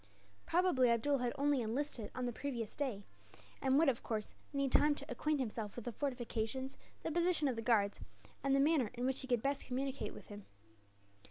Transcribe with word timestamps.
Probably 0.47 0.89
Abdool 0.89 1.19
had 1.19 1.31
only 1.37 1.61
enlisted 1.61 2.09
on 2.15 2.25
the 2.25 2.33
previous 2.33 2.73
day; 2.75 3.03
and 3.61 3.77
would, 3.77 3.87
of 3.87 4.01
course, 4.01 4.33
need 4.51 4.71
time 4.71 4.95
to 4.95 5.05
acquaint 5.07 5.39
himself 5.39 5.75
with 5.75 5.85
the 5.85 5.91
fortifications, 5.91 6.75
the 7.03 7.11
position 7.11 7.47
of 7.47 7.55
the 7.55 7.61
guards, 7.61 7.99
and 8.43 8.55
the 8.55 8.59
manner 8.59 8.89
in 8.95 9.05
which 9.05 9.19
he 9.19 9.27
could 9.27 9.43
best 9.43 9.65
communicate 9.67 10.15
with 10.15 10.29
him. 10.29 10.47